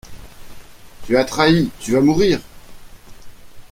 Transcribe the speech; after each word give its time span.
Tu 1.05 1.15
as 1.15 1.25
trahi!… 1.25 1.69
tu 1.79 1.91
vas 1.91 2.01
mourir! 2.01 2.39